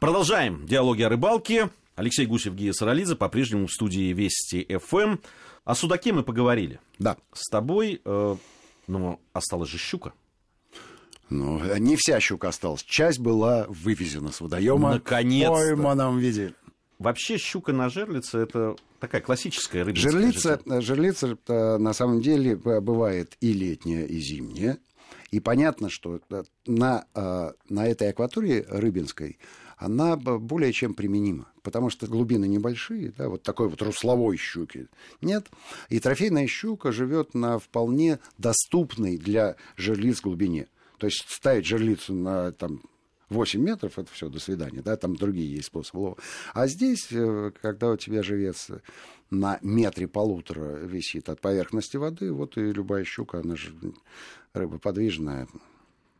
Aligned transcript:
Продолжаем 0.00 0.64
диалоги 0.64 1.02
о 1.02 1.08
рыбалке. 1.08 1.70
Алексей 1.96 2.24
Гусев, 2.24 2.54
Гия 2.54 2.72
Саралидзе, 2.72 3.16
по-прежнему 3.16 3.66
в 3.66 3.72
студии 3.72 4.12
Вести 4.12 4.64
ФМ. 4.78 5.16
О 5.64 5.74
судаке 5.74 6.12
мы 6.12 6.22
поговорили. 6.22 6.78
Да. 7.00 7.16
С 7.32 7.50
тобой, 7.50 8.00
э, 8.04 8.36
ну, 8.86 9.20
осталась 9.32 9.70
же 9.70 9.78
щука. 9.78 10.12
Ну, 11.30 11.60
не 11.78 11.96
вся 11.96 12.20
щука 12.20 12.48
осталась. 12.48 12.84
Часть 12.84 13.18
была 13.18 13.66
вывезена 13.68 14.30
с 14.30 14.40
водоема. 14.40 14.92
Наконец-то. 14.94 15.52
В 15.52 15.56
пойманном 15.56 16.18
виде. 16.18 16.54
Вообще 17.00 17.36
щука 17.36 17.72
на 17.72 17.88
жерлице 17.88 18.38
это 18.38 18.76
такая 19.00 19.20
классическая 19.20 19.82
рыба. 19.82 19.98
Жерлица, 19.98 20.60
жерлица 20.80 21.36
на 21.48 21.92
самом 21.92 22.20
деле 22.20 22.54
бывает 22.54 23.36
и 23.40 23.52
летняя, 23.52 24.04
и 24.04 24.20
зимняя. 24.20 24.78
И 25.32 25.40
понятно, 25.40 25.90
что 25.90 26.20
на, 26.66 27.04
э, 27.14 27.52
на 27.68 27.86
этой 27.86 28.10
акватории 28.10 28.64
рыбинской 28.68 29.38
она 29.78 30.16
более 30.16 30.72
чем 30.72 30.94
применима, 30.94 31.46
потому 31.62 31.88
что 31.88 32.06
глубины 32.06 32.46
небольшие, 32.48 33.12
да, 33.16 33.28
вот 33.28 33.42
такой 33.42 33.68
вот 33.68 33.80
русловой 33.80 34.36
щуки 34.36 34.88
нет. 35.20 35.46
И 35.88 36.00
трофейная 36.00 36.46
щука 36.48 36.90
живет 36.90 37.34
на 37.34 37.58
вполне 37.58 38.18
доступной 38.38 39.16
для 39.16 39.56
жерлиц 39.76 40.20
глубине. 40.20 40.66
То 40.98 41.06
есть 41.06 41.24
ставить 41.28 41.64
жерлицу 41.64 42.12
на 42.12 42.50
там, 42.50 42.82
8 43.28 43.60
метров, 43.60 43.98
это 43.98 44.10
все, 44.12 44.28
до 44.28 44.40
свидания, 44.40 44.82
да, 44.82 44.96
там 44.96 45.14
другие 45.14 45.54
есть 45.54 45.66
способы 45.66 46.00
лова. 46.00 46.16
А 46.54 46.66
здесь, 46.66 47.06
э, 47.10 47.52
когда 47.62 47.90
у 47.90 47.96
тебя 47.96 48.22
живец 48.22 48.68
на 49.30 49.58
метре 49.62 50.08
полутора 50.08 50.78
висит 50.78 51.28
от 51.28 51.40
поверхности 51.40 51.98
воды, 51.98 52.32
вот 52.32 52.56
и 52.56 52.72
любая 52.72 53.04
щука, 53.04 53.40
она 53.40 53.54
же 53.54 53.72
рыба 54.54 54.78
подвижная, 54.78 55.46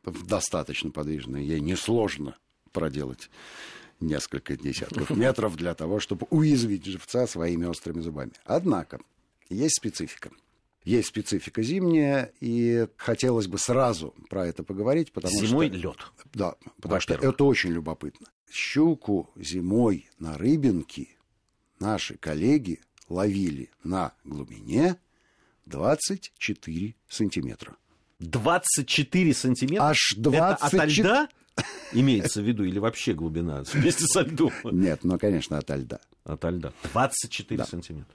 достаточно 0.05 0.91
подвижная, 0.91 1.41
ей 1.41 1.61
несложно 1.61 2.37
проделать 2.71 3.31
несколько 4.01 4.57
десятков 4.57 5.11
метров 5.11 5.57
для 5.57 5.75
того, 5.75 6.01
чтобы 6.01 6.27
уязвить 6.31 6.85
живца 6.85 7.27
своими 7.27 7.67
острыми 7.67 8.01
зубами. 8.01 8.33
Однако, 8.45 9.01
есть 9.49 9.77
специфика. 9.77 10.31
Есть 10.85 11.09
специфика 11.09 11.63
зимняя, 11.63 12.33
и 12.41 12.87
хотелось 12.97 13.47
бы 13.47 13.59
сразу 13.59 14.15
про 14.31 14.47
это 14.47 14.63
поговорить, 14.63 15.13
потому 15.13 15.35
Зимой 15.35 15.69
что... 15.69 15.77
лед. 15.77 15.97
Да, 16.33 16.55
потому 16.81 17.01
что 17.01 17.15
это 17.15 17.45
очень 17.45 17.71
любопытно. 17.71 18.29
Щуку 18.51 19.29
зимой 19.37 20.09
на 20.19 20.39
рыбинке 20.39 21.09
наши 21.79 22.17
коллеги 22.17 22.81
ловили 23.09 23.71
на 23.83 24.15
глубине 24.25 24.97
24 25.67 26.95
сантиметра. 27.09 27.77
24 28.21 29.35
сантиметра? 29.35 29.85
Аж 29.89 30.15
24... 30.17 30.73
Это 30.73 30.83
от 30.83 30.91
льда 30.91 31.29
имеется 31.93 32.41
в 32.41 32.45
виду 32.45 32.65
или 32.65 32.79
вообще 32.79 33.15
глубина 33.15 33.63
вместе 33.73 34.07
со 34.07 34.23
льдом? 34.23 34.53
Нет, 34.65 35.01
ну, 35.03 35.19
конечно, 35.19 35.59
от 35.59 35.71
льда. 35.71 36.01
От 36.25 36.45
льда. 36.45 36.73
24 36.93 37.59
да. 37.59 37.65
сантиметра. 37.65 38.15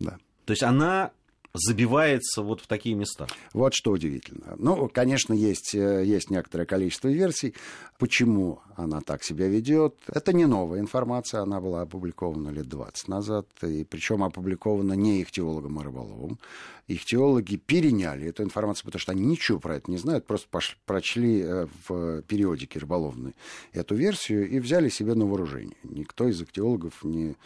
Да. 0.00 0.18
То 0.44 0.52
есть 0.52 0.62
она 0.62 1.12
забивается 1.54 2.42
вот 2.42 2.60
в 2.60 2.66
такие 2.66 2.94
места. 2.94 3.26
Вот 3.52 3.74
что 3.74 3.92
удивительно. 3.92 4.54
Ну, 4.58 4.88
конечно, 4.88 5.32
есть, 5.32 5.74
э, 5.74 6.04
есть 6.04 6.30
некоторое 6.30 6.66
количество 6.66 7.08
версий, 7.08 7.54
почему 7.98 8.60
она 8.76 9.00
так 9.00 9.24
себя 9.24 9.48
ведет. 9.48 9.94
Это 10.06 10.32
не 10.32 10.46
новая 10.46 10.80
информация, 10.80 11.40
она 11.40 11.60
была 11.60 11.82
опубликована 11.82 12.50
лет 12.50 12.68
20 12.68 13.08
назад, 13.08 13.46
и 13.62 13.84
причем 13.84 14.22
опубликована 14.22 14.92
не 14.92 15.22
ихтиологом, 15.22 15.78
а 15.78 15.84
рыболовом. 15.84 16.38
Ихтиологи 16.86 17.56
переняли 17.56 18.28
эту 18.28 18.42
информацию, 18.42 18.86
потому 18.86 19.00
что 19.00 19.12
они 19.12 19.24
ничего 19.26 19.58
про 19.58 19.76
это 19.76 19.90
не 19.90 19.98
знают, 19.98 20.26
просто 20.26 20.48
пошли, 20.50 20.76
прочли 20.86 21.42
э, 21.42 21.66
в 21.88 22.22
периодике 22.22 22.78
рыболовной 22.78 23.34
эту 23.72 23.94
версию 23.94 24.48
и 24.48 24.58
взяли 24.60 24.88
себе 24.88 25.14
на 25.14 25.26
вооружение. 25.26 25.76
Никто 25.82 26.28
из 26.28 26.40
ихтиологов 26.40 27.04
не 27.04 27.36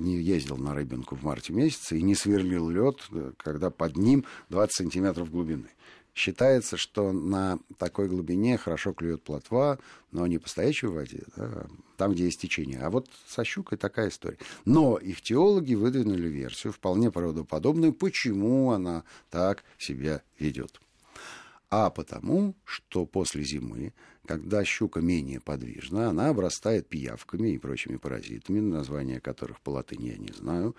не 0.00 0.16
ездил 0.16 0.56
на 0.56 0.74
рыбинку 0.74 1.16
в 1.16 1.22
марте 1.22 1.52
месяце 1.52 1.98
и 1.98 2.02
не 2.02 2.14
сверлил 2.14 2.68
лед, 2.68 2.96
когда 3.36 3.70
под 3.70 3.96
ним 3.96 4.24
20 4.48 4.74
сантиметров 4.74 5.30
глубины. 5.30 5.68
Считается, 6.14 6.76
что 6.76 7.10
на 7.10 7.58
такой 7.78 8.06
глубине 8.08 8.58
хорошо 8.58 8.92
клюет 8.92 9.22
плотва, 9.22 9.78
но 10.10 10.26
не 10.26 10.38
по 10.38 10.48
стоячей 10.48 10.88
воде, 10.88 11.22
да, 11.36 11.66
там, 11.96 12.12
где 12.12 12.26
есть 12.26 12.40
течение. 12.40 12.80
А 12.80 12.90
вот 12.90 13.08
со 13.26 13.44
щукой 13.44 13.78
такая 13.78 14.10
история. 14.10 14.36
Но 14.66 14.98
их 14.98 15.22
теологи 15.22 15.74
выдвинули 15.74 16.28
версию, 16.28 16.74
вполне 16.74 17.10
правдоподобную, 17.10 17.94
почему 17.94 18.72
она 18.72 19.04
так 19.30 19.64
себя 19.78 20.22
ведет 20.38 20.80
а 21.72 21.88
потому, 21.88 22.54
что 22.66 23.06
после 23.06 23.44
зимы, 23.44 23.94
когда 24.26 24.62
щука 24.62 25.00
менее 25.00 25.40
подвижна, 25.40 26.10
она 26.10 26.28
обрастает 26.28 26.86
пиявками 26.86 27.48
и 27.48 27.58
прочими 27.58 27.96
паразитами, 27.96 28.60
названия 28.60 29.20
которых 29.20 29.58
по 29.62 29.70
латыни 29.70 30.08
я 30.08 30.18
не 30.18 30.32
знаю. 30.34 30.76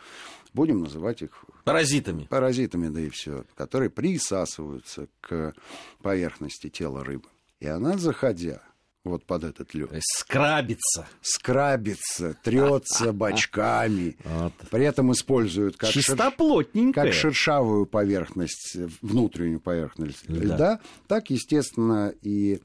Будем 0.54 0.82
называть 0.82 1.24
их... 1.24 1.46
Паразитами. 1.64 2.28
Паразитами, 2.30 2.90
да 2.90 3.02
и 3.02 3.10
все, 3.10 3.44
которые 3.56 3.90
присасываются 3.90 5.08
к 5.20 5.56
поверхности 6.04 6.70
тела 6.70 7.04
рыбы. 7.04 7.28
И 7.60 7.66
она, 7.66 7.98
заходя 7.98 8.62
вот 9.04 9.26
под 9.26 9.44
этот 9.44 9.74
лед. 9.74 9.90
Скрабится. 10.02 11.06
Скрабится, 11.22 12.38
трется 12.42 13.12
бочками. 13.14 14.16
Вот. 14.24 14.54
При 14.72 14.86
этом 14.86 15.12
используют 15.12 15.76
как, 15.78 15.92
шер... 15.92 16.18
как 16.94 17.14
шершавую 17.14 17.86
поверхность, 17.86 18.78
внутреннюю 19.02 19.60
поверхность 19.60 20.26
да. 20.28 20.36
льда, 20.36 20.80
так, 21.08 21.30
естественно, 21.30 22.14
и 22.22 22.62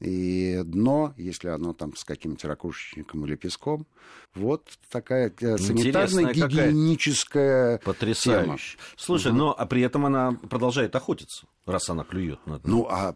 и 0.00 0.60
дно, 0.64 1.14
если 1.16 1.46
оно 1.48 1.72
там 1.72 1.94
с 1.96 2.02
каким-то 2.04 2.48
ракушечником 2.48 3.24
или 3.24 3.36
песком. 3.36 3.86
Вот 4.34 4.68
такая 4.90 5.32
э, 5.40 5.56
санитарно-гигиеническая 5.56 7.78
тема. 8.14 8.58
Слушай, 8.96 9.30
угу. 9.30 9.38
но 9.38 9.54
а 9.56 9.64
при 9.66 9.82
этом 9.82 10.04
она 10.04 10.32
продолжает 10.32 10.96
охотиться, 10.96 11.46
раз 11.64 11.88
она 11.88 12.02
клюет 12.04 12.44
на 12.46 12.58
дно. 12.58 12.76
Ну, 12.76 12.86
а 12.90 13.14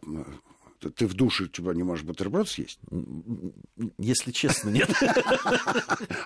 ты 0.79 1.07
в 1.07 1.15
душе 1.15 1.49
тебя 1.49 1.75
не 1.75 1.83
можешь 1.83 2.05
бутерброд 2.05 2.49
съесть? 2.49 2.79
Если 3.99 4.31
честно, 4.31 4.71
нет. 4.71 4.91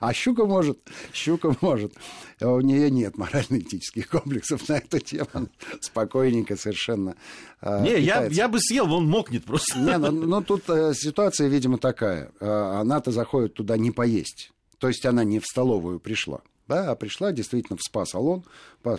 А 0.00 0.12
щука 0.12 0.44
может, 0.46 0.78
щука 1.12 1.56
может. 1.60 1.94
А 2.40 2.48
у 2.48 2.60
нее 2.60 2.90
нет 2.90 3.16
морально-этических 3.16 4.08
комплексов 4.08 4.68
на 4.68 4.78
эту 4.78 4.98
тему. 4.98 5.48
Спокойненько 5.80 6.56
совершенно. 6.56 7.14
А, 7.60 7.80
не, 7.80 7.98
я, 8.00 8.26
я 8.26 8.48
бы 8.48 8.58
съел, 8.60 8.92
он 8.92 9.08
мокнет 9.08 9.44
просто. 9.44 9.78
Не, 9.78 9.98
ну, 9.98 10.10
ну 10.10 10.42
тут 10.42 10.68
э, 10.68 10.92
ситуация, 10.94 11.48
видимо, 11.48 11.78
такая. 11.78 12.32
А, 12.40 12.80
она-то 12.80 13.10
заходит 13.12 13.54
туда 13.54 13.76
не 13.76 13.90
поесть. 13.90 14.52
То 14.78 14.88
есть 14.88 15.06
она 15.06 15.24
не 15.24 15.38
в 15.38 15.46
столовую 15.46 16.00
пришла. 16.00 16.40
Да, 16.68 16.90
а 16.90 16.94
пришла 16.94 17.32
действительно 17.32 17.76
в 17.76 17.82
спа-салон 17.82 18.44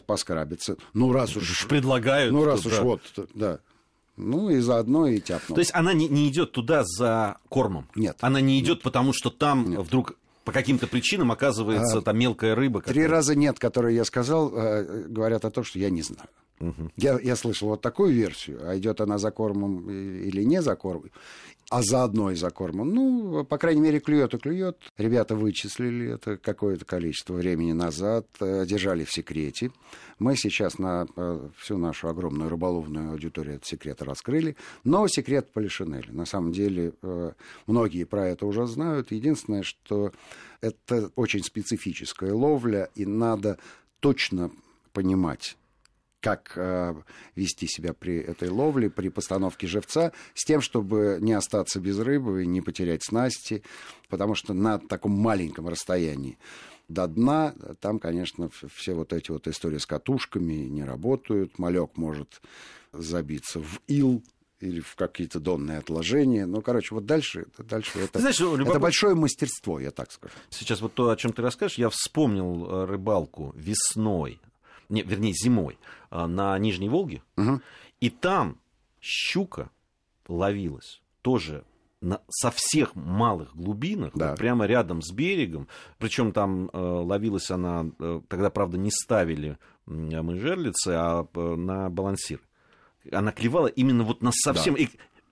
поскрабиться. 0.06 0.78
Ну, 0.94 1.12
раз 1.12 1.36
уж... 1.36 1.68
Предлагают. 1.68 2.32
Ну, 2.32 2.46
раз 2.46 2.66
уж 2.66 2.80
вот, 2.80 3.02
да. 3.34 3.60
Ну 4.16 4.50
и 4.50 4.60
заодно 4.60 5.08
и 5.08 5.20
тяпнул. 5.20 5.56
То 5.56 5.60
есть 5.60 5.72
она 5.74 5.94
не, 5.94 6.08
не 6.08 6.30
идет 6.30 6.52
туда 6.52 6.84
за 6.84 7.38
кормом? 7.50 7.88
Нет. 7.96 8.18
Она 8.22 8.42
не 8.42 8.60
идет, 8.60 8.82
потому 8.82 9.12
что 9.12 9.30
там 9.30 9.72
нет. 9.72 9.80
вдруг 9.82 10.16
по 10.44 10.52
каким-то 10.52 10.88
причинам 10.88 11.32
оказывается 11.32 12.00
а, 12.00 12.02
там 12.02 12.20
мелкая 12.20 12.54
рыба. 12.54 12.82
Три 12.82 13.08
раза 13.08 13.36
нет, 13.36 13.60
которые 13.60 13.96
я 13.96 14.06
сказал, 14.06 14.52
э, 14.54 15.06
говорят 15.08 15.46
о 15.46 15.52
том, 15.52 15.64
что 15.64 15.80
я 15.80 15.90
не 15.90 16.02
знаю. 16.02 16.28
Я, 16.96 17.20
я 17.20 17.36
слышал 17.36 17.70
вот 17.70 17.82
такую 17.82 18.14
версию, 18.14 18.60
а 18.64 18.78
идет 18.78 19.02
она 19.02 19.18
за 19.18 19.32
кормом 19.32 19.90
или 19.90 20.44
не 20.44 20.62
за 20.62 20.76
кормом 20.76 21.12
а 21.74 21.82
заодно 21.82 22.30
и 22.32 22.36
за 22.36 22.52
кормом. 22.52 22.94
Ну, 22.94 23.44
по 23.46 23.58
крайней 23.58 23.82
мере, 23.82 24.00
клюет 24.00 24.34
и 24.36 24.38
клюет. 24.38 24.78
Ребята 24.98 25.36
вычислили 25.36 26.14
это 26.14 26.38
какое-то 26.38 26.86
количество 26.86 27.34
времени 27.34 27.72
назад, 27.72 28.28
э, 28.40 28.66
держали 28.68 29.04
в 29.06 29.12
секрете. 29.12 29.72
Мы 30.20 30.36
сейчас 30.36 30.78
на 30.78 31.08
э, 31.16 31.50
всю 31.58 31.78
нашу 31.78 32.10
огромную 32.10 32.50
рыболовную 32.50 33.12
аудиторию 33.12 33.56
этот 33.56 33.66
секрет 33.66 34.04
раскрыли, 34.04 34.56
но 34.84 35.08
секрет 35.08 35.52
Полишинеля. 35.52 36.12
На 36.12 36.26
самом 36.26 36.52
деле, 36.52 36.94
э, 37.02 37.32
многие 37.66 38.04
про 38.04 38.28
это 38.28 38.46
уже 38.46 38.68
знают. 38.68 39.12
Единственное, 39.12 39.64
что 39.64 40.12
это 40.62 41.12
очень 41.16 41.44
специфическая 41.44 42.34
ловля, 42.34 42.90
и 42.94 43.06
надо 43.06 43.58
точно 44.00 44.52
понимать, 44.92 45.58
как 46.24 46.54
э, 46.56 46.96
вести 47.36 47.68
себя 47.68 47.94
при 47.94 48.18
этой 48.18 48.48
ловле, 48.48 48.90
при 48.90 49.10
постановке 49.10 49.68
живца, 49.68 50.14
с 50.34 50.46
тем, 50.46 50.62
чтобы 50.62 51.18
не 51.20 51.34
остаться 51.34 51.82
без 51.82 52.00
рыбы 52.00 52.44
и 52.44 52.48
не 52.48 52.62
потерять 52.62 53.04
снасти, 53.04 53.62
потому 54.08 54.34
что 54.34 54.54
на 54.54 54.80
таком 54.80 55.12
маленьком 55.12 55.68
расстоянии 55.68 56.38
до 56.88 57.08
дна, 57.08 57.54
там, 57.82 58.00
конечно, 58.00 58.50
все 58.74 58.94
вот 58.94 59.12
эти 59.12 59.32
вот 59.32 59.48
истории 59.48 59.78
с 59.78 59.86
катушками 59.86 60.54
не 60.54 60.84
работают, 60.84 61.60
малек 61.60 61.98
может 61.98 62.42
забиться 62.94 63.60
в 63.60 63.82
ил, 63.88 64.24
или 64.62 64.80
в 64.80 64.96
какие-то 64.96 65.42
донные 65.42 65.80
отложения. 65.80 66.46
Ну, 66.46 66.62
короче, 66.62 66.96
вот 66.96 67.06
дальше, 67.06 67.48
дальше 67.58 68.00
это, 68.00 68.20
знаешь, 68.20 68.40
рыбак... 68.40 68.70
это 68.70 68.80
большое 68.80 69.14
мастерство, 69.14 69.78
я 69.78 69.92
так 69.92 70.10
скажу. 70.10 70.34
Сейчас 70.50 70.80
вот 70.80 70.94
то, 70.94 71.10
о 71.10 71.18
чем 71.18 71.34
ты 71.34 71.42
расскажешь, 71.42 71.78
я 71.78 71.90
вспомнил 71.90 72.66
э, 72.66 72.86
рыбалку 72.86 73.54
весной 73.58 74.40
не, 74.94 75.02
вернее, 75.02 75.34
зимой 75.34 75.78
а, 76.10 76.28
на 76.28 76.58
Нижней 76.60 76.88
Волге, 76.88 77.24
угу. 77.36 77.62
и 78.00 78.10
там 78.10 78.60
щука 79.02 79.70
ловилась 80.28 81.02
тоже 81.22 81.66
на, 82.00 82.22
со 82.30 82.52
всех 82.52 82.96
малых 82.96 83.56
глубинах, 83.56 84.12
да. 84.14 84.30
вот 84.30 84.38
прямо 84.38 84.66
рядом 84.66 85.02
с 85.02 85.12
берегом. 85.12 85.68
Причем 85.98 86.32
там 86.32 86.70
э, 86.72 86.78
ловилась 86.78 87.50
она, 87.50 87.86
э, 88.00 88.22
тогда, 88.28 88.50
правда, 88.50 88.78
не 88.78 88.92
ставили 88.92 89.58
э, 89.88 89.92
мы 90.22 90.38
жерлицы, 90.38 90.90
а 90.90 91.26
э, 91.34 91.56
на 91.56 91.90
балансир. 91.90 92.42
Она 93.12 93.32
клевала 93.32 93.68
именно 93.68 94.04
вот 94.04 94.22
на 94.22 94.32
совсем... 94.32 94.76
Да 94.76 94.82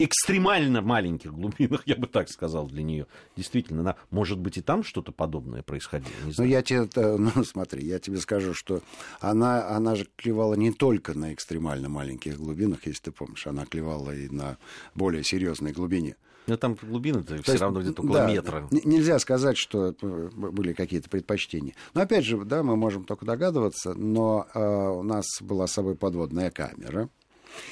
экстремально 0.06 0.82
маленьких 0.82 1.34
глубинах, 1.34 1.84
я 1.86 1.96
бы 1.96 2.08
так 2.08 2.30
сказал, 2.30 2.68
для 2.68 2.84
нее. 2.84 3.08
Действительно, 3.36 3.82
она, 3.82 3.96
может 4.10 4.40
быть, 4.40 4.58
и 4.58 4.62
там 4.62 4.84
что-то 4.84 5.12
подобное 5.12 5.64
происходило. 5.64 6.12
Ну, 6.38 6.44
я 6.44 6.62
тебе, 6.62 6.88
ну, 6.96 7.44
смотри, 7.44 7.86
я 7.86 8.00
тебе 8.00 8.18
скажу, 8.18 8.54
что 8.54 8.82
она, 9.20 9.68
она 9.70 9.96
же 9.96 10.08
клевала 10.16 10.56
не 10.56 10.72
только 10.72 11.14
на 11.14 11.34
экстремально 11.34 11.90
маленьких 11.90 12.38
глубинах, 12.38 12.86
если 12.86 13.04
ты 13.04 13.12
помнишь, 13.12 13.48
она 13.48 13.66
клевала 13.66 14.12
и 14.12 14.30
на 14.30 14.58
более 14.96 15.24
серьезной 15.24 15.72
глубине. 15.72 16.16
Но 16.48 16.58
там 16.58 16.76
глубины-то 16.82 17.42
все 17.44 17.58
равно 17.58 17.82
где-то 17.82 18.02
около 18.02 18.20
да, 18.20 18.28
метра. 18.28 18.68
Нельзя 18.72 19.20
сказать, 19.20 19.58
что 19.58 19.96
были 20.02 20.74
какие-то 20.74 21.10
предпочтения. 21.10 21.76
Но 21.94 22.02
опять 22.02 22.26
же, 22.26 22.44
да, 22.44 22.64
мы 22.64 22.76
можем 22.76 23.06
только 23.06 23.26
догадываться, 23.26 23.94
но 23.94 24.48
э, 24.54 24.60
у 24.60 25.04
нас 25.04 25.26
была 25.40 25.68
с 25.68 25.74
собой 25.74 25.96
подводная 25.96 26.50
камера. 26.50 27.10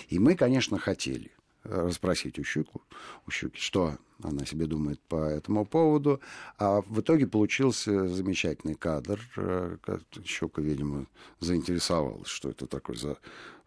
И 0.09 0.19
мы, 0.19 0.35
конечно, 0.35 0.77
хотели 0.77 1.31
расспросить 1.63 2.39
у, 2.39 2.43
щуку, 2.43 2.81
у 3.27 3.31
щуки, 3.31 3.59
что 3.59 3.97
она 4.21 4.45
себе 4.45 4.65
думает 4.65 4.99
по 5.01 5.15
этому 5.15 5.65
поводу. 5.65 6.19
А 6.57 6.81
в 6.81 6.99
итоге 6.99 7.27
получился 7.27 8.07
замечательный 8.07 8.75
кадр. 8.75 9.19
Э, 9.37 9.77
щука, 10.23 10.61
видимо, 10.61 11.07
заинтересовалась, 11.39 12.27
что 12.27 12.49
это 12.49 12.65
такой 12.65 12.97
за 12.97 13.17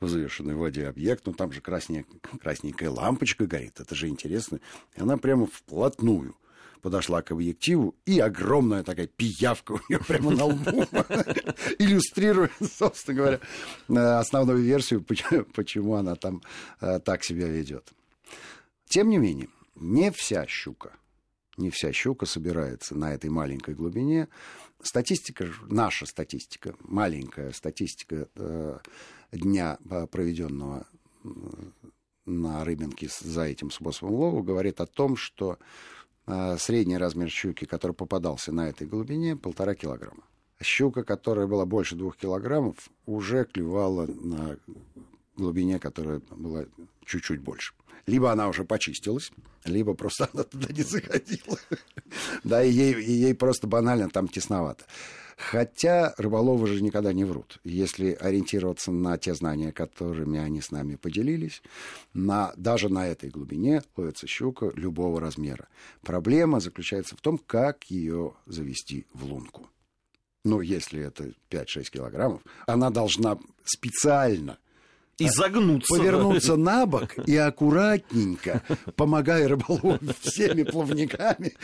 взвешенный 0.01 0.55
в 0.55 0.59
воде 0.59 0.89
объект. 0.89 1.27
Ну, 1.27 1.33
там 1.33 1.53
же 1.53 1.61
красненькая, 1.61 2.21
красненькая 2.43 2.91
лампочка 2.91 3.47
горит. 3.47 3.81
Это 3.81 3.95
же 3.95 4.09
интересно. 4.09 4.61
И 4.97 5.01
она 5.01 5.17
прямо 5.17 5.47
вплотную 5.47 6.37
подошла 6.83 7.23
к 7.23 7.31
объективу, 7.31 7.95
и 8.05 8.19
огромная 8.19 8.83
такая 8.83 9.07
пиявка 9.07 9.73
у 9.73 9.81
нее 9.89 10.01
прямо 10.01 10.33
на 10.33 10.45
лбу, 10.47 10.83
иллюстрирует, 11.79 12.51
собственно 12.61 13.17
говоря, 13.17 13.41
э, 13.89 13.95
основную 13.95 14.59
версию, 14.59 15.03
почему 15.55 15.95
она 15.95 16.17
там 16.17 16.43
э, 16.81 16.99
так 16.99 17.25
себя 17.25 17.47
ведет. 17.47 17.89
Тем 18.87 19.09
не 19.09 19.19
менее, 19.19 19.49
не 19.77 20.11
вся 20.11 20.45
щука, 20.47 20.93
не 21.57 21.71
вся 21.71 21.93
щука 21.93 22.27
собирается 22.27 22.97
на 22.97 23.15
этой 23.15 23.31
маленькой 23.31 23.75
глубине. 23.75 24.29
Статистика, 24.83 25.49
наша 25.69 26.05
статистика, 26.05 26.75
маленькая 26.81 27.53
статистика 27.53 28.27
э, 28.35 28.79
дня, 29.31 29.79
проведенного 30.11 30.87
на 32.27 32.65
рыбинке 32.65 33.09
за 33.21 33.43
этим 33.43 33.71
способом 33.71 34.15
лова, 34.15 34.43
говорит 34.43 34.81
о 34.81 34.87
том, 34.87 35.17
что 35.17 35.59
средний 36.59 36.99
размер 36.99 37.31
щуки, 37.31 37.65
который 37.67 37.93
попадался 37.93 38.53
на 38.53 38.69
этой 38.69 38.87
глубине, 38.87 39.37
полтора 39.37 39.75
килограмма. 39.75 40.23
Щука, 40.61 41.03
которая 41.03 41.47
была 41.47 41.67
больше 41.67 41.97
двух 41.97 42.17
килограммов, 42.17 42.91
уже 43.07 43.45
клевала 43.45 44.07
на 44.07 44.57
глубине, 45.37 45.79
которая 45.79 46.21
была 46.31 46.65
чуть-чуть 47.05 47.41
больше. 47.41 47.75
Либо 48.07 48.33
она 48.33 48.49
уже 48.49 48.65
почистилась, 48.65 49.31
либо 49.65 49.95
просто 49.95 50.29
она 50.33 50.43
туда 50.45 50.69
не 50.73 50.83
заходила. 50.83 51.59
Да, 52.45 52.63
и 52.63 52.71
ей, 52.71 52.95
и 52.95 53.13
ей 53.13 53.35
просто 53.35 53.67
банально 53.67 54.11
там 54.11 54.29
тесновато. 54.29 54.85
Хотя 55.37 56.15
рыболовы 56.19 56.67
же 56.67 56.83
никогда 56.83 57.13
не 57.13 57.25
врут. 57.25 57.59
Если 57.65 58.13
ориентироваться 58.13 58.93
на 58.93 59.17
те 59.19 59.35
знания, 59.35 59.73
которыми 59.73 60.39
они 60.39 60.61
с 60.61 60.71
нами 60.71 60.97
поделились, 60.97 61.63
на, 62.13 62.53
даже 62.57 62.89
на 62.89 63.09
этой 63.09 63.31
глубине 63.31 63.83
ловится 63.97 64.27
щука 64.27 64.71
любого 64.75 65.21
размера. 65.21 65.69
Проблема 66.03 66.61
заключается 66.61 67.17
в 67.17 67.21
том, 67.21 67.39
как 67.39 67.85
ее 67.85 68.35
завести 68.47 69.07
в 69.15 69.25
лунку. 69.25 69.69
Ну, 70.45 70.61
если 70.61 71.03
это 71.03 71.33
5-6 71.51 71.91
килограммов, 71.91 72.43
она 72.67 72.91
должна 72.91 73.39
специально 73.65 74.59
и 75.19 75.29
загнуться. 75.29 75.95
Повернуться 75.95 76.57
на 76.57 76.87
бок 76.87 77.19
и 77.27 77.37
аккуратненько, 77.37 78.63
помогая 78.97 79.49
рыболову 79.49 79.99
всеми 80.21 80.63
плавниками, 80.63 81.55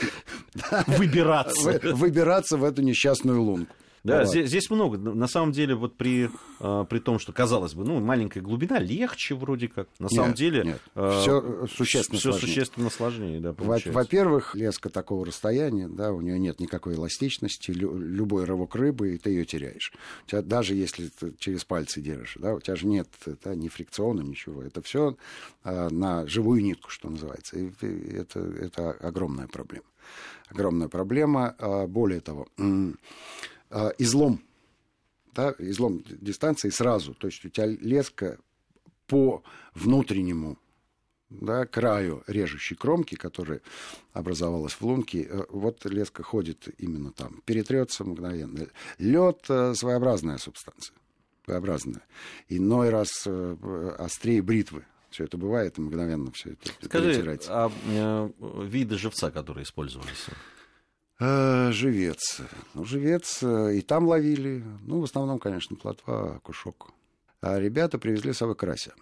выбираться. 0.86 1.80
выбираться 1.94 2.56
в 2.56 2.64
эту 2.64 2.82
несчастную 2.82 3.42
лунку. 3.42 3.74
Да, 4.04 4.20
вот. 4.20 4.28
здесь, 4.28 4.48
здесь 4.48 4.70
много. 4.70 4.98
На 4.98 5.26
самом 5.26 5.52
деле, 5.52 5.74
вот 5.74 5.96
при, 5.96 6.30
э, 6.60 6.84
при 6.88 6.98
том, 6.98 7.18
что, 7.18 7.32
казалось 7.32 7.74
бы, 7.74 7.84
ну, 7.84 8.00
маленькая 8.00 8.40
глубина 8.40 8.78
легче 8.78 9.34
вроде 9.34 9.68
как. 9.68 9.88
На 9.98 10.04
нет, 10.04 10.12
самом 10.12 10.34
деле... 10.34 10.64
Нет, 10.64 10.82
э, 10.94 11.18
все 11.20 11.66
существенно 11.66 12.18
все 12.18 12.30
сложнее. 12.30 12.48
существенно 12.54 12.90
сложнее, 12.90 13.40
да, 13.40 13.54
Во-первых, 13.58 14.54
леска 14.54 14.88
такого 14.88 15.26
расстояния, 15.26 15.88
да, 15.88 16.12
у 16.12 16.20
нее 16.20 16.38
нет 16.38 16.60
никакой 16.60 16.94
эластичности. 16.94 17.70
Лю- 17.70 17.98
любой 17.98 18.44
рывок 18.44 18.74
рыбы, 18.74 19.14
и 19.14 19.18
ты 19.18 19.30
ее 19.30 19.44
теряешь. 19.44 19.92
У 20.26 20.30
тебя, 20.30 20.42
даже 20.42 20.74
если 20.74 21.08
ты 21.08 21.34
через 21.38 21.64
пальцы 21.64 22.00
держишь, 22.00 22.36
да, 22.38 22.54
у 22.54 22.60
тебя 22.60 22.76
же 22.76 22.86
нет 22.86 23.08
да, 23.44 23.54
ни 23.54 23.68
фрикциона, 23.68 24.20
ничего. 24.20 24.62
Это 24.62 24.82
все 24.82 25.16
э, 25.64 25.88
на 25.90 26.26
живую 26.26 26.62
нитку, 26.62 26.90
что 26.90 27.10
называется. 27.10 27.58
И 27.58 27.70
это, 28.12 28.40
это 28.40 28.90
огромная 28.92 29.46
проблема. 29.46 29.84
Огромная 30.50 30.88
проблема. 30.88 31.54
А, 31.58 31.86
более 31.86 32.20
того, 32.20 32.48
э, 33.70 33.90
излом, 33.98 34.42
да, 35.34 35.54
излом 35.58 36.02
дистанции 36.06 36.70
сразу. 36.70 37.14
То 37.14 37.26
есть 37.28 37.44
у 37.44 37.48
тебя 37.48 37.66
леска 37.66 38.38
по 39.06 39.42
внутреннему 39.74 40.58
да, 41.30 41.66
краю 41.66 42.22
режущей 42.26 42.76
кромки, 42.76 43.14
которая 43.14 43.60
образовалась 44.12 44.72
в 44.72 44.82
лунке, 44.82 45.26
э, 45.28 45.44
вот 45.50 45.84
леска 45.84 46.22
ходит 46.22 46.68
именно 46.78 47.12
там, 47.12 47.42
перетрется 47.44 48.04
мгновенно. 48.04 48.66
Лед 48.98 49.44
э, 49.48 49.74
своеобразная 49.74 50.38
субстанция, 50.38 50.96
своеобразная. 51.44 52.02
Иной 52.48 52.90
раз 52.90 53.10
э, 53.26 53.94
острее 53.98 54.42
бритвы. 54.42 54.84
Все 55.10 55.24
это 55.24 55.38
бывает, 55.38 55.78
и 55.78 55.80
мгновенно 55.80 56.30
все 56.32 56.50
это 56.50 56.70
Скажи, 56.84 57.12
перетирается. 57.12 57.50
а 57.50 57.72
э, 57.86 58.30
виды 58.66 58.98
живца, 58.98 59.30
которые 59.30 59.64
использовались? 59.64 60.26
А, 61.20 61.72
живец. 61.72 62.40
Ну, 62.74 62.84
живец 62.84 63.42
э, 63.42 63.76
и 63.76 63.80
там 63.80 64.06
ловили. 64.06 64.62
Ну, 64.82 65.00
в 65.00 65.04
основном, 65.04 65.38
конечно, 65.38 65.74
плотва, 65.76 66.40
кушок. 66.44 66.92
А 67.40 67.58
ребята 67.58 67.98
привезли 67.98 68.32
с 68.32 68.38
собой 68.38 68.54
карася. 68.54 68.94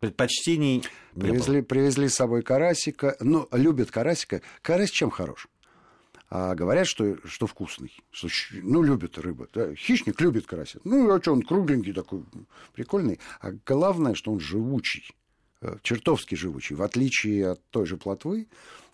Предпочтений 0.00 0.84
привезли, 1.14 1.62
привезли 1.62 2.08
с 2.08 2.14
собой 2.14 2.42
карасика. 2.42 3.16
Ну, 3.20 3.48
любят 3.52 3.90
карасика. 3.90 4.42
Карась 4.60 4.90
чем 4.90 5.10
хорош? 5.10 5.48
А 6.28 6.54
говорят, 6.54 6.86
что, 6.86 7.16
что 7.24 7.46
вкусный. 7.46 7.96
Что, 8.10 8.28
ну, 8.52 8.82
любят 8.82 9.16
рыбу. 9.16 9.48
Да. 9.54 9.74
Хищник 9.74 10.20
любит 10.20 10.46
карася. 10.46 10.80
Ну, 10.84 11.10
а 11.10 11.22
что, 11.22 11.32
он 11.32 11.40
кругленький 11.40 11.94
такой, 11.94 12.24
прикольный. 12.74 13.18
А 13.40 13.52
главное, 13.64 14.14
что 14.14 14.32
он 14.32 14.40
живучий. 14.40 15.08
Э, 15.62 15.76
чертовски 15.82 16.34
живучий. 16.34 16.76
В 16.76 16.82
отличие 16.82 17.52
от 17.52 17.64
той 17.70 17.86
же 17.86 17.96
плотвы, 17.96 18.48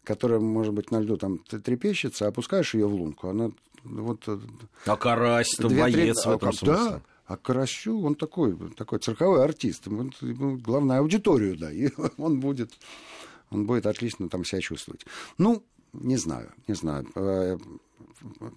которая, 0.05 0.41
может 0.41 0.75
быть, 0.75 0.91
на 0.91 1.01
льду 1.01 1.17
там 1.17 1.39
трепещется, 1.39 2.27
опускаешь 2.27 2.75
ее 2.75 2.87
в 2.87 2.95
лунку, 2.95 3.29
она 3.29 3.51
вот... 3.85 4.25
Э, 4.29 4.39
а 4.87 4.97
карась-то 4.97 5.69
боец 5.69 6.25
в 6.25 6.31
этом 6.31 6.49
а, 6.49 6.53
смысле. 6.53 6.75
Да, 6.75 7.03
а 7.27 7.37
Карасю, 7.37 8.01
он 8.01 8.15
такой, 8.15 8.57
такой 8.77 8.99
цирковой 8.99 9.45
артист. 9.45 9.89
Он, 9.89 10.13
главное, 10.59 10.99
аудиторию, 10.99 11.57
да, 11.57 11.73
и 11.73 11.89
он 12.19 12.41
будет, 12.41 12.73
он 13.51 13.67
будет 13.67 13.87
отлично 13.87 14.29
там 14.29 14.45
себя 14.45 14.61
чувствовать. 14.61 15.07
Ну, 15.39 15.65
не 15.93 16.17
знаю, 16.17 16.53
не 16.69 16.75
знаю. 16.75 17.09
Э, 17.15 17.59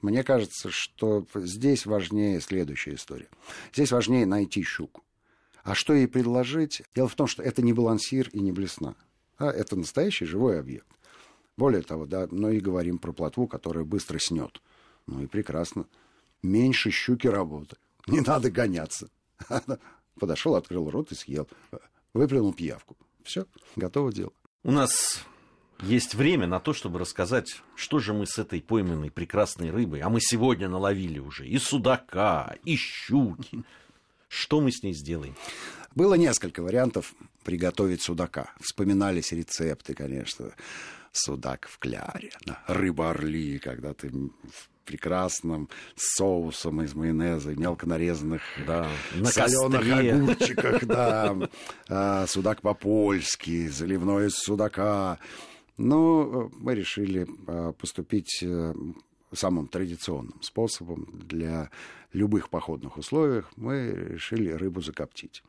мне 0.02 0.24
кажется, 0.24 0.70
что 0.70 1.26
здесь 1.36 1.86
важнее 1.86 2.40
следующая 2.42 2.96
история. 2.96 3.30
Здесь 3.74 3.92
важнее 3.92 4.26
найти 4.26 4.62
щуку. 4.64 5.04
А 5.64 5.74
что 5.74 5.94
ей 5.94 6.08
предложить? 6.08 6.84
Дело 6.94 7.08
в 7.08 7.16
том, 7.16 7.28
что 7.28 7.42
это 7.42 7.64
не 7.64 7.74
балансир 7.74 8.30
и 8.30 8.40
не 8.40 8.52
блесна. 8.52 8.96
А 9.38 9.50
это 9.50 9.76
настоящий 9.76 10.26
живой 10.26 10.60
объект. 10.60 10.88
Более 11.58 11.82
того, 11.82 12.06
да, 12.06 12.28
но 12.32 12.50
и 12.50 12.60
говорим 12.60 12.98
про 12.98 13.14
плотву, 13.14 13.48
которая 13.48 13.86
быстро 13.86 14.20
снет. 14.20 14.62
Ну 15.08 15.24
и 15.24 15.28
прекрасно. 15.28 15.86
Меньше 16.44 16.92
щуки 16.92 17.28
работы. 17.28 17.78
Не 18.08 18.22
надо 18.22 18.52
гоняться. 18.52 19.10
Подошел, 20.20 20.56
открыл 20.56 20.90
рот 20.90 21.12
и 21.12 21.16
съел. 21.16 21.48
Выплюнул 22.14 22.54
пиявку. 22.54 22.98
Все, 23.24 23.46
готово 23.76 24.12
дело. 24.12 24.32
У 24.64 24.72
нас 24.72 25.24
есть 25.82 26.16
время 26.16 26.48
на 26.48 26.60
то, 26.60 26.74
чтобы 26.74 27.00
рассказать, 27.00 27.62
что 27.76 28.00
же 28.00 28.14
мы 28.14 28.26
с 28.28 28.38
этой 28.38 28.62
пойманной 28.62 29.12
прекрасной 29.12 29.72
рыбой, 29.72 30.02
а 30.02 30.10
мы 30.10 30.20
сегодня 30.22 30.70
наловили 30.70 31.20
уже 31.20 31.48
и 31.48 31.58
судака, 31.58 32.56
и 32.64 32.76
щуки. 32.76 33.64
Что 34.28 34.60
мы 34.60 34.72
с 34.72 34.84
ней 34.84 34.94
сделаем? 34.94 35.36
Было 35.94 36.16
несколько 36.16 36.62
вариантов 36.62 37.14
приготовить 37.44 38.02
судака. 38.02 38.52
Вспоминались 38.60 39.32
рецепты, 39.32 39.94
конечно 39.94 40.52
судак 41.16 41.68
в 41.68 41.80
кляре, 41.80 42.32
да, 42.46 42.64
рыба-орли, 42.68 43.60
когда 43.60 43.94
ты 43.94 44.10
в 44.10 44.70
прекрасном 44.86 45.70
соусом 45.96 46.84
из 46.84 46.94
майонеза, 46.94 47.56
мелко 47.56 47.88
нарезанных 47.88 48.42
да, 48.68 48.88
на 49.16 49.26
соленых 49.26 49.82
огурчиках, 49.82 50.86
да, 50.86 51.36
а, 51.90 52.28
судак 52.28 52.62
по-польски, 52.62 53.68
заливной 53.68 54.28
из 54.28 54.36
судака, 54.36 55.18
Но 55.78 56.52
мы 56.54 56.76
решили 56.76 57.26
поступить 57.80 58.44
самым 59.34 59.68
традиционным 59.68 60.42
способом 60.42 61.08
для 61.24 61.70
любых 62.14 62.50
походных 62.50 62.98
условий. 62.98 63.44
Мы 63.56 63.90
решили 64.12 64.52
рыбу 64.52 64.82
закоптить. 64.82 65.44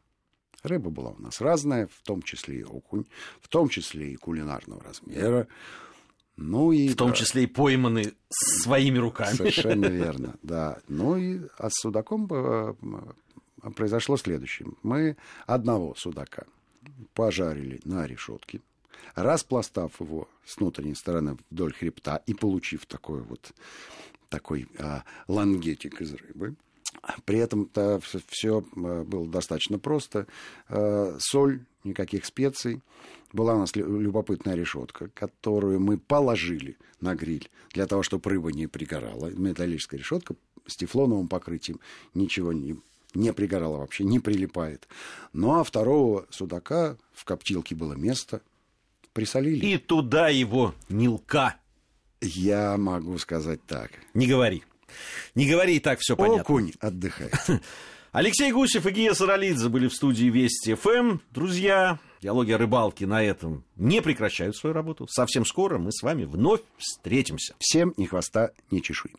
Рыба 0.66 0.90
была 0.90 1.10
у 1.10 1.20
нас 1.20 1.40
разная, 1.40 1.86
в 1.86 2.02
том 2.02 2.22
числе 2.22 2.60
и 2.60 2.64
окунь, 2.64 3.06
в 3.40 3.48
том 3.48 3.68
числе 3.68 4.12
и 4.12 4.16
кулинарного 4.16 4.82
размера. 4.82 5.46
Ну 6.36 6.72
и, 6.72 6.88
в 6.88 6.96
том 6.96 7.14
числе 7.14 7.44
и 7.44 7.46
пойманы 7.46 8.12
своими 8.28 8.98
руками. 8.98 9.36
Совершенно 9.36 9.86
верно, 10.02 10.34
да. 10.42 10.78
Ну 10.88 11.16
и 11.16 11.40
а 11.58 11.70
с 11.70 11.80
судаком 11.80 12.28
произошло 13.74 14.16
следующее. 14.16 14.68
Мы 14.82 15.16
одного 15.46 15.94
судака 15.94 16.44
пожарили 17.14 17.80
на 17.84 18.06
решетке, 18.06 18.60
распластав 19.14 19.98
его 20.00 20.28
с 20.44 20.58
внутренней 20.58 20.94
стороны 20.94 21.38
вдоль 21.50 21.72
хребта 21.72 22.16
и 22.26 22.34
получив 22.34 22.86
такой 22.86 23.22
вот 23.22 23.52
такой 24.28 24.68
а, 24.78 25.04
лангетик 25.28 26.00
из 26.00 26.12
рыбы. 26.14 26.56
При 27.24 27.38
этом 27.38 27.68
-то 27.72 28.00
все 28.28 28.60
э, 28.60 29.02
было 29.04 29.26
достаточно 29.26 29.78
просто. 29.78 30.26
Э, 30.68 31.16
соль, 31.20 31.64
никаких 31.84 32.24
специй. 32.24 32.82
Была 33.32 33.54
у 33.54 33.58
нас 33.58 33.74
любопытная 33.76 34.54
решетка, 34.54 35.08
которую 35.14 35.80
мы 35.80 35.98
положили 35.98 36.76
на 37.00 37.14
гриль 37.14 37.50
для 37.72 37.86
того, 37.86 38.02
чтобы 38.02 38.30
рыба 38.30 38.52
не 38.52 38.66
пригорала. 38.66 39.30
Металлическая 39.30 39.98
решетка 39.98 40.36
с 40.66 40.76
тефлоновым 40.76 41.28
покрытием. 41.28 41.80
Ничего 42.14 42.52
не, 42.52 42.76
не 43.14 43.32
пригорала 43.32 43.78
вообще, 43.78 44.04
не 44.04 44.20
прилипает. 44.20 44.88
Ну 45.32 45.58
а 45.58 45.64
второго 45.64 46.26
судака 46.30 46.96
в 47.12 47.24
коптилке 47.24 47.74
было 47.74 47.94
место. 47.94 48.40
Присолили. 49.12 49.66
И 49.66 49.78
туда 49.78 50.28
его 50.28 50.74
нилка. 50.88 51.56
Я 52.20 52.76
могу 52.76 53.18
сказать 53.18 53.60
так. 53.66 53.90
Не 54.14 54.26
говори. 54.26 54.62
Не 55.34 55.48
говори, 55.50 55.76
и 55.76 55.80
так 55.80 55.98
все 56.00 56.16
понятно. 56.16 56.42
Окунь 56.42 56.72
отдыхает. 56.80 57.34
Алексей 58.12 58.50
Гусев 58.50 58.86
и 58.86 58.90
Гия 58.90 59.12
Саралидзе 59.12 59.68
были 59.68 59.88
в 59.88 59.94
студии 59.94 60.26
Вести 60.26 60.74
ФМ. 60.74 61.18
Друзья, 61.32 61.98
диалоги 62.22 62.52
о 62.52 62.58
рыбалке 62.58 63.06
на 63.06 63.22
этом 63.22 63.62
не 63.76 64.00
прекращают 64.00 64.56
свою 64.56 64.72
работу. 64.72 65.06
Совсем 65.10 65.44
скоро 65.44 65.76
мы 65.78 65.92
с 65.92 66.02
вами 66.02 66.24
вновь 66.24 66.62
встретимся. 66.78 67.54
Всем 67.58 67.92
ни 67.98 68.06
хвоста, 68.06 68.52
ни 68.70 68.80
чешуй. 68.80 69.12